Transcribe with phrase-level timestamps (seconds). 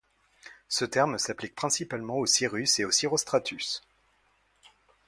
[0.67, 3.83] Ce terme s'applique principalement aux cirrus et aux cirrostratus.